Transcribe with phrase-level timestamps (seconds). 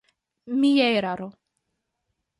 [0.61, 1.29] Mia eraro.